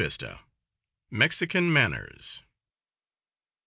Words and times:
MEXICAN 1.11 1.71
MANNERS. 1.71 2.41